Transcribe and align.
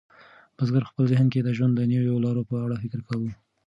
بزګر 0.55 0.81
په 0.85 0.89
خپل 0.91 1.05
ذهن 1.13 1.27
کې 1.33 1.39
د 1.43 1.49
ژوند 1.57 1.73
د 1.75 1.81
نویو 1.93 2.23
لارو 2.25 2.47
په 2.49 2.55
اړه 2.65 2.75
فکر 2.83 2.99
کاوه. 3.07 3.31